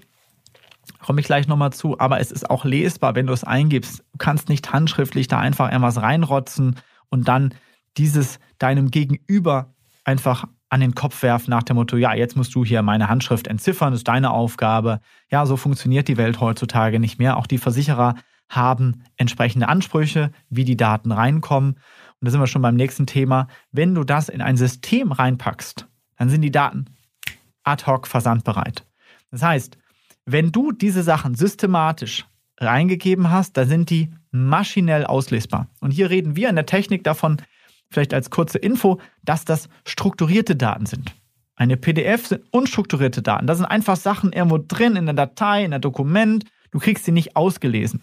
[1.00, 4.00] Komme ich gleich nochmal zu, aber es ist auch lesbar, wenn du es eingibst.
[4.00, 6.80] Du kannst nicht handschriftlich da einfach irgendwas reinrotzen
[7.10, 7.54] und dann
[7.98, 9.74] dieses deinem Gegenüber
[10.06, 13.48] einfach an den Kopf werfen nach dem Motto, ja, jetzt musst du hier meine Handschrift
[13.48, 15.02] entziffern, ist deine Aufgabe.
[15.30, 17.38] Ja, so funktioniert die Welt heutzutage nicht mehr.
[17.38, 18.16] Auch die Versicherer
[18.50, 21.80] haben entsprechende Ansprüche, wie die Daten reinkommen.
[22.24, 23.50] Und da sind wir schon beim nächsten Thema.
[23.74, 26.86] Wenn du das in ein System reinpackst, dann sind die Daten
[27.66, 28.86] ad hoc versandbereit.
[29.30, 29.78] Das heißt,
[30.24, 32.26] wenn du diese Sachen systematisch
[32.62, 35.68] reingegeben hast, dann sind die maschinell auslesbar.
[35.82, 37.42] Und hier reden wir in der Technik davon,
[37.92, 41.14] vielleicht als kurze Info, dass das strukturierte Daten sind.
[41.58, 43.48] Eine PDF sind unstrukturierte Daten.
[43.48, 46.46] Da sind einfach Sachen irgendwo drin in der Datei, in der Dokument.
[46.72, 48.02] Du kriegst sie nicht ausgelesen.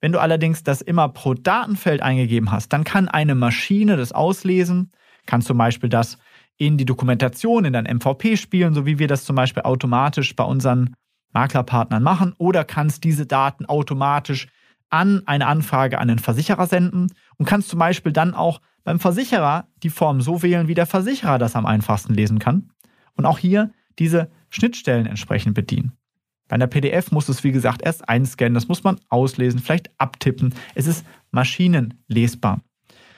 [0.00, 4.92] Wenn du allerdings das immer pro Datenfeld eingegeben hast, dann kann eine Maschine das auslesen,
[5.26, 6.18] kann zum Beispiel das
[6.56, 10.44] in die Dokumentation, in dein MVP spielen, so wie wir das zum Beispiel automatisch bei
[10.44, 10.94] unseren
[11.32, 14.48] Maklerpartnern machen, oder kannst diese Daten automatisch
[14.90, 19.66] an eine Anfrage an den Versicherer senden und kannst zum Beispiel dann auch beim Versicherer
[19.82, 22.70] die Form so wählen, wie der Versicherer das am einfachsten lesen kann.
[23.14, 25.97] Und auch hier diese Schnittstellen entsprechend bedienen.
[26.48, 30.54] Bei einer PDF muss es, wie gesagt, erst einscannen, das muss man auslesen, vielleicht abtippen.
[30.74, 32.62] Es ist maschinenlesbar.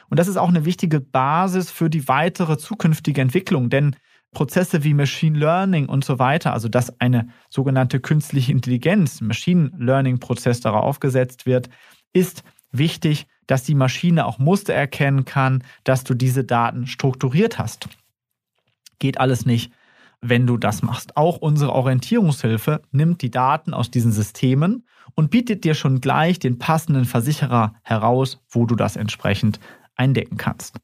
[0.08, 3.94] Und das ist auch eine wichtige Basis für die weitere zukünftige Entwicklung, denn
[4.32, 10.18] Prozesse wie Machine Learning und so weiter, also dass eine sogenannte künstliche Intelligenz, Machine Learning
[10.20, 11.68] Prozess darauf aufgesetzt wird,
[12.12, 17.88] ist wichtig, dass die Maschine auch Muster erkennen kann, dass du diese Daten strukturiert hast.
[19.00, 19.72] Geht alles nicht,
[20.20, 21.16] wenn du das machst.
[21.16, 26.58] Auch unsere Orientierungshilfe nimmt die Daten aus diesen Systemen und bietet dir schon gleich den
[26.58, 29.60] passenden Versicherer heraus, wo du das entsprechend
[29.96, 30.76] eindecken kannst.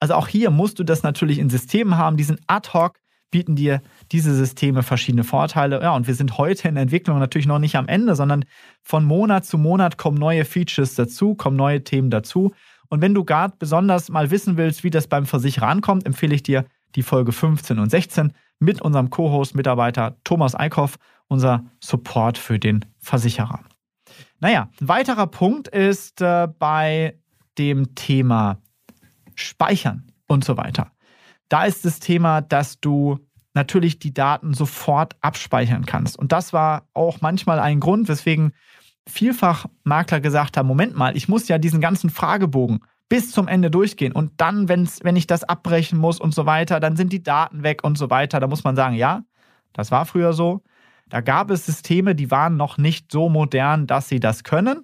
[0.00, 2.98] Also auch hier musst du das natürlich in Systemen haben, die sind ad hoc,
[3.30, 5.80] bieten dir diese Systeme verschiedene Vorteile.
[5.80, 8.44] Ja, und wir sind heute in der Entwicklung natürlich noch nicht am Ende, sondern
[8.82, 12.52] von Monat zu Monat kommen neue Features dazu, kommen neue Themen dazu.
[12.88, 16.44] Und wenn du gerade besonders mal wissen willst, wie das beim Versicherer ankommt, empfehle ich
[16.44, 20.96] dir die Folge 15 und 16 mit unserem Co-Host-Mitarbeiter Thomas Eickhoff,
[21.28, 23.60] unser Support für den Versicherer.
[24.40, 27.18] Naja, ein weiterer Punkt ist äh, bei
[27.58, 28.58] dem Thema
[29.34, 30.92] Speichern und so weiter.
[31.48, 33.18] Da ist das Thema, dass du
[33.54, 36.18] natürlich die Daten sofort abspeichern kannst.
[36.18, 38.52] Und das war auch manchmal ein Grund, weswegen
[39.06, 43.70] vielfach Makler gesagt haben, Moment mal, ich muss ja diesen ganzen Fragebogen bis zum Ende
[43.70, 44.12] durchgehen.
[44.12, 47.62] Und dann, wenn's, wenn ich das abbrechen muss und so weiter, dann sind die Daten
[47.62, 48.40] weg und so weiter.
[48.40, 49.22] Da muss man sagen, ja,
[49.72, 50.62] das war früher so.
[51.08, 54.82] Da gab es Systeme, die waren noch nicht so modern, dass sie das können.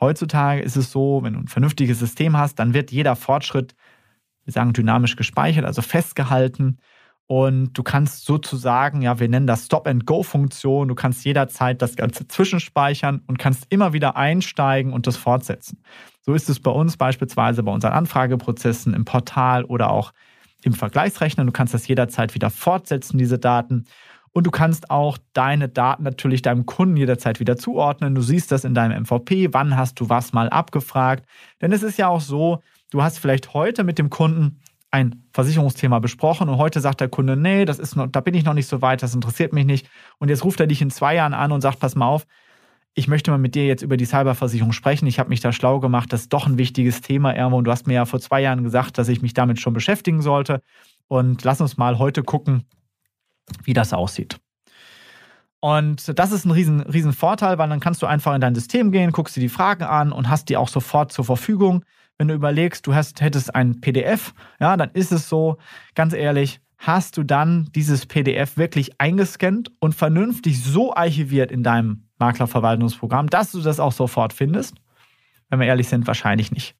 [0.00, 3.74] Heutzutage ist es so, wenn du ein vernünftiges System hast, dann wird jeder Fortschritt
[4.44, 6.78] wir sagen dynamisch gespeichert, also festgehalten.
[7.26, 10.88] Und du kannst sozusagen, ja, wir nennen das Stop-and-Go-Funktion.
[10.88, 15.82] Du kannst jederzeit das Ganze zwischenspeichern und kannst immer wieder einsteigen und das fortsetzen.
[16.30, 20.12] So ist es bei uns beispielsweise bei unseren Anfrageprozessen im Portal oder auch
[20.62, 21.44] im Vergleichsrechner.
[21.44, 23.86] Du kannst das jederzeit wieder fortsetzen, diese Daten.
[24.30, 28.14] Und du kannst auch deine Daten natürlich deinem Kunden jederzeit wieder zuordnen.
[28.14, 29.52] Du siehst das in deinem MVP.
[29.52, 31.26] Wann hast du was mal abgefragt?
[31.60, 32.62] Denn es ist ja auch so,
[32.92, 34.60] du hast vielleicht heute mit dem Kunden
[34.92, 38.44] ein Versicherungsthema besprochen und heute sagt der Kunde, nee, das ist noch, da bin ich
[38.44, 39.90] noch nicht so weit, das interessiert mich nicht.
[40.18, 42.24] Und jetzt ruft er dich in zwei Jahren an und sagt, pass mal auf,
[42.94, 45.06] ich möchte mal mit dir jetzt über die Cyberversicherung sprechen.
[45.06, 47.58] Ich habe mich da schlau gemacht, das ist doch ein wichtiges Thema, Ermo.
[47.58, 50.22] Und du hast mir ja vor zwei Jahren gesagt, dass ich mich damit schon beschäftigen
[50.22, 50.60] sollte.
[51.08, 52.64] Und lass uns mal heute gucken,
[53.64, 54.38] wie das aussieht.
[55.60, 58.92] Und das ist ein riesen, riesen Vorteil, weil dann kannst du einfach in dein System
[58.92, 61.84] gehen, guckst dir die Fragen an und hast die auch sofort zur Verfügung.
[62.18, 65.58] Wenn du überlegst, du hast, hättest ein PDF, ja, dann ist es so,
[65.94, 72.09] ganz ehrlich, hast du dann dieses PDF wirklich eingescannt und vernünftig so archiviert in deinem
[72.20, 74.76] Maklerverwaltungsprogramm, dass du das auch sofort findest?
[75.48, 76.76] Wenn wir ehrlich sind, wahrscheinlich nicht.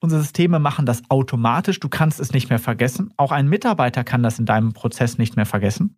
[0.00, 1.78] Unsere Systeme machen das automatisch.
[1.78, 3.12] Du kannst es nicht mehr vergessen.
[3.16, 5.96] Auch ein Mitarbeiter kann das in deinem Prozess nicht mehr vergessen.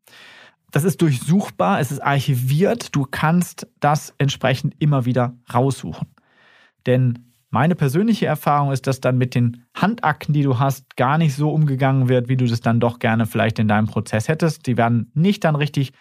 [0.71, 2.95] Das ist durchsuchbar, es ist archiviert.
[2.95, 6.09] Du kannst das entsprechend immer wieder raussuchen.
[6.85, 11.37] Denn meine persönliche Erfahrung ist, dass dann mit den Handakten, die du hast, gar nicht
[11.37, 14.67] so umgegangen wird, wie du das dann doch gerne vielleicht in deinem Prozess hättest.
[14.67, 15.93] Die werden nicht dann richtig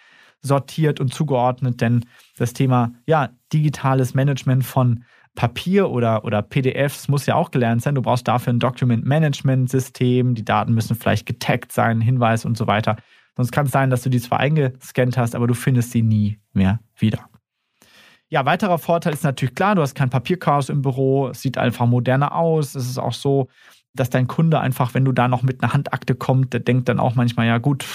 [0.43, 2.05] sortiert und zugeordnet, denn
[2.37, 5.03] das Thema ja, digitales Management von
[5.35, 7.95] Papier oder, oder PDFs muss ja auch gelernt sein.
[7.95, 10.35] Du brauchst dafür ein Document-Management-System.
[10.35, 12.97] Die Daten müssen vielleicht getaggt sein, Hinweis und so weiter.
[13.35, 16.39] Sonst kann es sein, dass du die zwar eingescannt hast, aber du findest sie nie
[16.53, 17.25] mehr wieder.
[18.29, 21.87] Ja, weiterer Vorteil ist natürlich klar, du hast kein Papierchaos im Büro, es sieht einfach
[21.87, 22.75] moderner aus.
[22.75, 23.47] Es ist auch so,
[23.93, 26.99] dass dein Kunde einfach, wenn du da noch mit einer Handakte kommst, der denkt dann
[26.99, 27.85] auch manchmal, ja gut,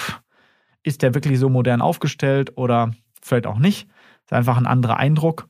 [0.83, 3.87] ist der wirklich so modern aufgestellt oder vielleicht auch nicht.
[4.25, 5.49] Ist einfach ein anderer Eindruck.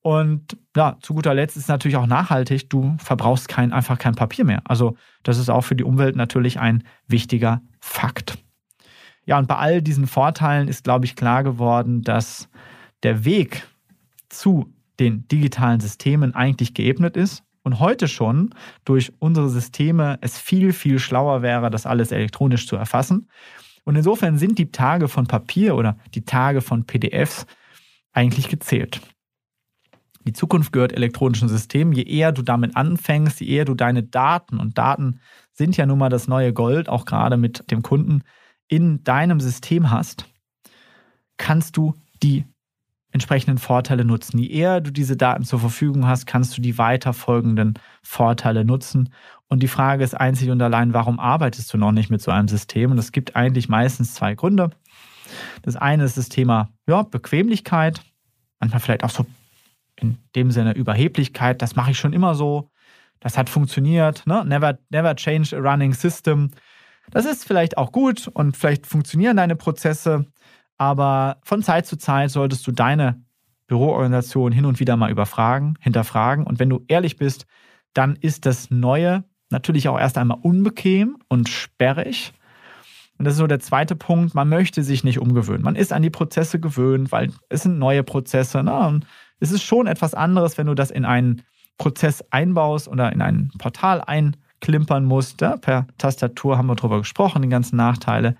[0.00, 2.68] Und ja, zu guter Letzt ist es natürlich auch nachhaltig.
[2.68, 4.62] Du verbrauchst kein, einfach kein Papier mehr.
[4.64, 8.38] Also das ist auch für die Umwelt natürlich ein wichtiger Fakt.
[9.24, 12.48] Ja, und bei all diesen Vorteilen ist, glaube ich, klar geworden, dass
[13.04, 13.66] der Weg
[14.28, 20.72] zu den digitalen Systemen eigentlich geebnet ist und heute schon durch unsere Systeme es viel,
[20.72, 23.28] viel schlauer wäre, das alles elektronisch zu erfassen.
[23.84, 27.46] Und insofern sind die Tage von Papier oder die Tage von PDFs
[28.12, 29.00] eigentlich gezählt.
[30.24, 31.92] Die Zukunft gehört elektronischen Systemen.
[31.92, 35.20] Je eher du damit anfängst, je eher du deine Daten, und Daten
[35.52, 38.22] sind ja nun mal das neue Gold, auch gerade mit dem Kunden,
[38.68, 40.26] in deinem System hast,
[41.36, 42.44] kannst du die
[43.10, 44.38] entsprechenden Vorteile nutzen.
[44.38, 49.12] Je eher du diese Daten zur Verfügung hast, kannst du die weiterfolgenden Vorteile nutzen.
[49.52, 52.48] Und die Frage ist einzig und allein, warum arbeitest du noch nicht mit so einem
[52.48, 52.90] System?
[52.90, 54.70] Und es gibt eigentlich meistens zwei Gründe.
[55.60, 58.00] Das eine ist das Thema ja, Bequemlichkeit,
[58.60, 59.26] manchmal vielleicht auch so
[59.96, 62.70] in dem Sinne Überheblichkeit, das mache ich schon immer so,
[63.20, 64.42] das hat funktioniert, ne?
[64.46, 66.50] never, never change a running system.
[67.10, 70.24] Das ist vielleicht auch gut und vielleicht funktionieren deine Prozesse,
[70.78, 73.22] aber von Zeit zu Zeit solltest du deine
[73.66, 77.44] Büroorganisation hin und wieder mal überfragen, hinterfragen und wenn du ehrlich bist,
[77.92, 82.32] dann ist das Neue natürlich auch erst einmal unbequem und sperrig.
[83.18, 85.62] Und das ist so der zweite Punkt, man möchte sich nicht umgewöhnen.
[85.62, 88.62] Man ist an die Prozesse gewöhnt, weil es sind neue Prozesse.
[88.64, 88.74] Ne?
[88.74, 89.06] Und
[89.38, 91.42] es ist schon etwas anderes, wenn du das in einen
[91.78, 95.40] Prozess einbaust oder in ein Portal einklimpern musst.
[95.40, 98.36] Ja, per Tastatur haben wir darüber gesprochen, die ganzen Nachteile.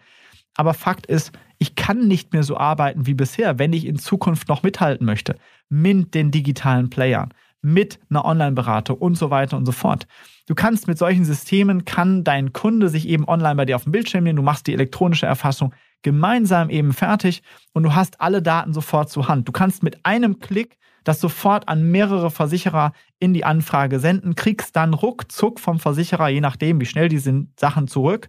[0.56, 4.48] Aber Fakt ist, ich kann nicht mehr so arbeiten wie bisher, wenn ich in Zukunft
[4.48, 5.36] noch mithalten möchte
[5.68, 10.06] mit den digitalen Playern, mit einer Online-Beratung und so weiter und so fort.
[10.46, 13.92] Du kannst mit solchen Systemen, kann dein Kunde sich eben online bei dir auf dem
[13.92, 15.72] Bildschirm nehmen, du machst die elektronische Erfassung
[16.02, 19.48] gemeinsam eben fertig und du hast alle Daten sofort zur Hand.
[19.48, 24.76] Du kannst mit einem Klick das sofort an mehrere Versicherer in die Anfrage senden, kriegst
[24.76, 28.28] dann ruckzuck vom Versicherer, je nachdem, wie schnell die sind, Sachen zurück.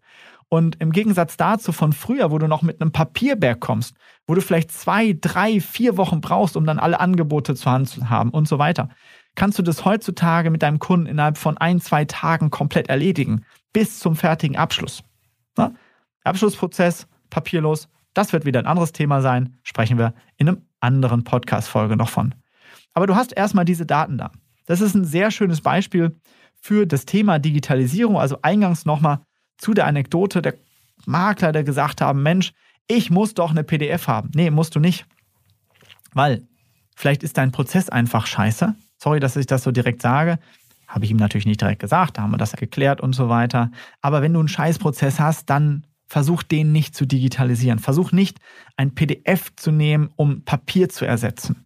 [0.49, 3.95] Und im Gegensatz dazu von früher, wo du noch mit einem Papierberg kommst,
[4.27, 8.09] wo du vielleicht zwei, drei, vier Wochen brauchst, um dann alle Angebote zur Hand zu
[8.09, 8.89] haben und so weiter,
[9.35, 13.99] kannst du das heutzutage mit deinem Kunden innerhalb von ein, zwei Tagen komplett erledigen, bis
[13.99, 15.03] zum fertigen Abschluss.
[15.57, 15.73] Na?
[16.23, 21.97] Abschlussprozess, papierlos, das wird wieder ein anderes Thema sein, sprechen wir in einem anderen Podcast-Folge
[21.97, 22.35] noch von.
[22.93, 24.31] Aber du hast erstmal diese Daten da.
[24.65, 26.15] Das ist ein sehr schönes Beispiel
[26.53, 28.17] für das Thema Digitalisierung.
[28.17, 29.19] Also eingangs nochmal
[29.57, 30.55] zu der Anekdote der
[31.05, 32.53] Makler, der gesagt haben, Mensch,
[32.87, 34.31] ich muss doch eine PDF haben.
[34.35, 35.05] Nee, musst du nicht.
[36.13, 36.47] Weil
[36.95, 38.75] vielleicht ist dein Prozess einfach scheiße.
[39.03, 40.39] Sorry, dass ich das so direkt sage.
[40.87, 43.69] Habe ich ihm natürlich nicht direkt gesagt, da haben wir das geklärt und so weiter.
[44.01, 47.79] Aber wenn du einen Scheißprozess hast, dann versuch den nicht zu digitalisieren.
[47.79, 48.39] Versuch nicht
[48.77, 51.65] ein PDF zu nehmen, um Papier zu ersetzen.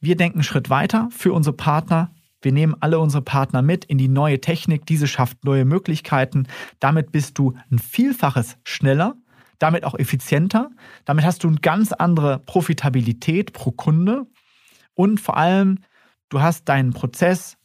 [0.00, 2.10] Wir denken einen Schritt weiter für unsere Partner.
[2.42, 4.86] Wir nehmen alle unsere Partner mit in die neue Technik.
[4.86, 6.48] Diese schafft neue Möglichkeiten.
[6.80, 9.14] Damit bist du ein Vielfaches schneller,
[9.60, 10.70] damit auch effizienter.
[11.04, 14.26] Damit hast du eine ganz andere Profitabilität pro Kunde.
[14.94, 15.78] Und vor allem,
[16.30, 17.58] du hast deinen Prozess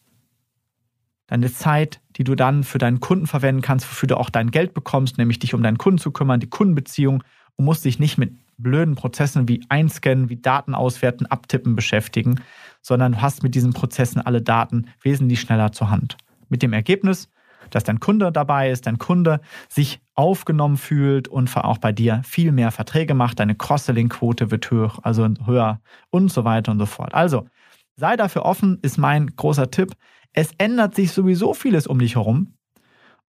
[1.27, 4.73] deine Zeit, die du dann für deinen Kunden verwenden kannst, wofür du auch dein Geld
[4.73, 7.23] bekommst, nämlich dich um deinen Kunden zu kümmern, die Kundenbeziehung
[7.55, 12.41] und musst dich nicht mit blöden Prozessen wie Einscannen, wie Daten auswerten, abtippen beschäftigen,
[12.81, 16.17] sondern du hast mit diesen Prozessen alle Daten wesentlich schneller zur Hand.
[16.47, 17.29] Mit dem Ergebnis,
[17.71, 22.51] dass dein Kunde dabei ist, dein Kunde sich aufgenommen fühlt und auch bei dir viel
[22.51, 27.13] mehr Verträge macht, deine Cross-Selling-Quote wird höher, also höher und so weiter und so fort.
[27.13, 27.47] Also
[27.95, 29.93] sei dafür offen, ist mein großer Tipp.
[30.33, 32.53] Es ändert sich sowieso vieles um dich herum.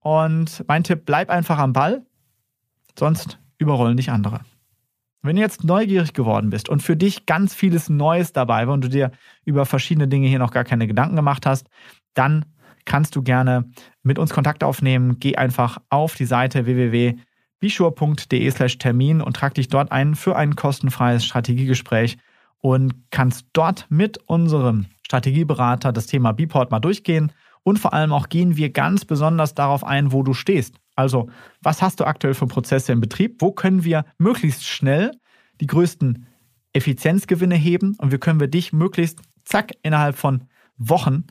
[0.01, 2.05] Und mein Tipp, bleib einfach am Ball,
[2.99, 4.41] sonst überrollen dich andere.
[5.23, 8.85] Wenn du jetzt neugierig geworden bist und für dich ganz vieles Neues dabei war und
[8.85, 9.11] du dir
[9.45, 11.69] über verschiedene Dinge hier noch gar keine Gedanken gemacht hast,
[12.15, 12.45] dann
[12.85, 13.69] kannst du gerne
[14.05, 15.19] mit uns Kontakt aufnehmen.
[15.19, 20.55] Geh einfach auf die Seite www.bishur.de slash Termin und trag dich dort ein für ein
[20.55, 22.19] kostenfreies Strategiegespräch
[22.61, 28.29] und kannst dort mit unserem Strategieberater das Thema Biport mal durchgehen und vor allem auch
[28.29, 30.77] gehen wir ganz besonders darauf ein, wo du stehst.
[30.95, 31.29] Also,
[31.63, 33.43] was hast du aktuell für Prozesse im Betrieb?
[33.43, 35.11] Wo können wir möglichst schnell
[35.61, 36.27] die größten
[36.73, 40.45] Effizienzgewinne heben und wie können wir dich möglichst zack innerhalb von
[40.77, 41.25] Wochen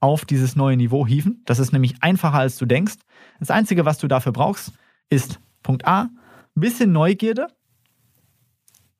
[0.00, 1.42] auf dieses neue Niveau hieven?
[1.44, 2.94] Das ist nämlich einfacher als du denkst.
[3.40, 4.72] Das einzige, was du dafür brauchst,
[5.10, 6.10] ist Punkt A, ein
[6.54, 7.48] bisschen Neugierde.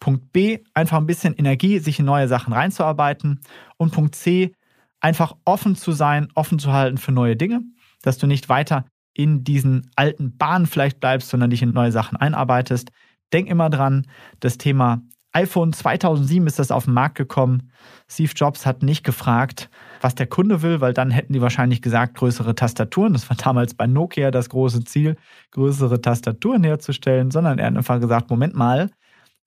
[0.05, 3.41] Punkt B, einfach ein bisschen Energie, sich in neue Sachen reinzuarbeiten.
[3.79, 4.53] Und Punkt C,
[5.01, 7.63] einfach offen zu sein, offen zu halten für neue Dinge,
[8.03, 12.19] dass du nicht weiter in diesen alten Bahnen vielleicht bleibst, sondern dich in neue Sachen
[12.19, 12.91] einarbeitest.
[13.33, 14.07] Denk immer dran,
[14.41, 15.01] das Thema
[15.33, 17.73] iPhone 2007 ist das auf den Markt gekommen.
[18.07, 19.71] Steve Jobs hat nicht gefragt,
[20.03, 23.15] was der Kunde will, weil dann hätten die wahrscheinlich gesagt, größere Tastaturen.
[23.15, 25.17] Das war damals bei Nokia das große Ziel,
[25.53, 28.91] größere Tastaturen herzustellen, sondern er hat einfach gesagt, Moment mal,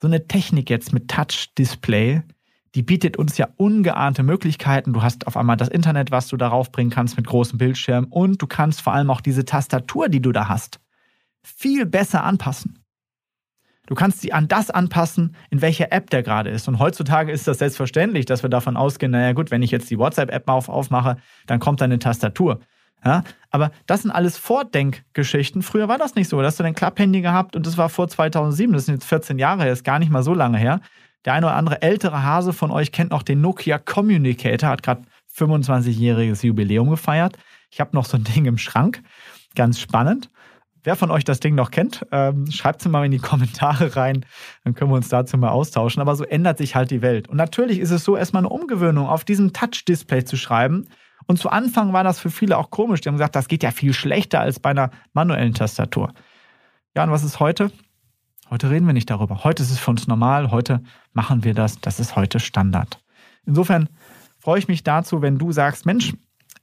[0.01, 2.21] so eine Technik jetzt mit Touch-Display,
[2.75, 4.93] die bietet uns ja ungeahnte Möglichkeiten.
[4.93, 8.41] Du hast auf einmal das Internet, was du darauf bringen kannst mit großem Bildschirm und
[8.41, 10.79] du kannst vor allem auch diese Tastatur, die du da hast,
[11.41, 12.83] viel besser anpassen.
[13.87, 16.67] Du kannst sie an das anpassen, in welcher App der gerade ist.
[16.67, 19.97] Und heutzutage ist das selbstverständlich, dass wir davon ausgehen, naja gut, wenn ich jetzt die
[19.97, 22.59] WhatsApp-App auf, aufmache, dann kommt da eine Tastatur.
[23.05, 25.61] Ja, aber das sind alles Vordenkgeschichten.
[25.61, 26.39] Früher war das nicht so.
[26.39, 28.73] Da hast du dein Klapphandy gehabt und das war vor 2007.
[28.73, 30.81] Das sind jetzt 14 Jahre her, ist gar nicht mal so lange her.
[31.25, 35.03] Der eine oder andere ältere Hase von euch kennt noch den Nokia Communicator, hat gerade
[35.35, 37.37] 25-jähriges Jubiläum gefeiert.
[37.69, 39.01] Ich habe noch so ein Ding im Schrank.
[39.55, 40.29] Ganz spannend.
[40.83, 44.25] Wer von euch das Ding noch kennt, ähm, schreibt es mal in die Kommentare rein,
[44.63, 46.01] dann können wir uns dazu mal austauschen.
[46.01, 47.27] Aber so ändert sich halt die Welt.
[47.27, 50.87] Und natürlich ist es so, erstmal eine Umgewöhnung, auf diesem Touch-Display zu schreiben.
[51.27, 53.01] Und zu Anfang war das für viele auch komisch.
[53.01, 56.13] Die haben gesagt, das geht ja viel schlechter als bei einer manuellen Tastatur.
[56.95, 57.71] Ja, und was ist heute?
[58.49, 59.43] Heute reden wir nicht darüber.
[59.43, 60.51] Heute ist es für uns normal.
[60.51, 60.81] Heute
[61.13, 61.79] machen wir das.
[61.81, 63.03] Das ist heute Standard.
[63.45, 63.89] Insofern
[64.39, 66.13] freue ich mich dazu, wenn du sagst, Mensch,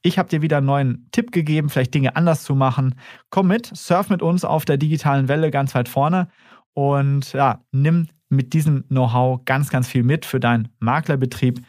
[0.01, 2.95] ich habe dir wieder einen neuen Tipp gegeben, vielleicht Dinge anders zu machen.
[3.31, 6.29] Komm mit, surf mit uns auf der digitalen Welle ganz weit vorne
[6.73, 11.65] und ja, nimm mit diesem Know-how ganz, ganz viel mit für deinen Maklerbetrieb.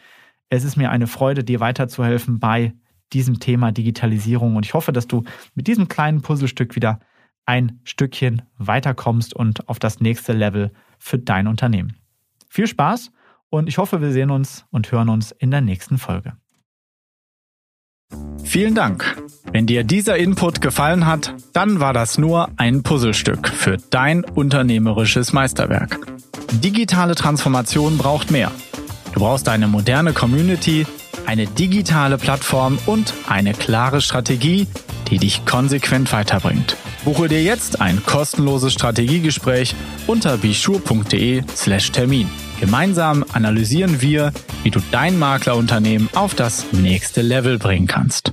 [0.50, 2.74] Es ist mir eine Freude, dir weiterzuhelfen bei
[3.12, 7.00] diesem Thema Digitalisierung und ich hoffe, dass du mit diesem kleinen Puzzlestück wieder
[7.44, 11.96] ein Stückchen weiterkommst und auf das nächste Level für dein Unternehmen.
[12.48, 13.12] Viel Spaß
[13.48, 16.34] und ich hoffe, wir sehen uns und hören uns in der nächsten Folge.
[18.44, 19.16] Vielen Dank.
[19.50, 25.32] Wenn dir dieser Input gefallen hat, dann war das nur ein Puzzlestück für dein unternehmerisches
[25.32, 25.98] Meisterwerk.
[26.52, 28.52] Digitale Transformation braucht mehr.
[29.12, 30.86] Du brauchst eine moderne Community,
[31.26, 34.66] eine digitale Plattform und eine klare Strategie,
[35.10, 36.76] die dich konsequent weiterbringt.
[37.04, 39.74] Buche dir jetzt ein kostenloses Strategiegespräch
[40.06, 42.28] unter bischur.de/slash Termin.
[42.58, 48.32] Gemeinsam analysieren wir, wie du dein Maklerunternehmen auf das nächste Level bringen kannst.